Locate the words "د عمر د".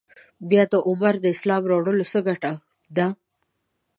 0.71-1.25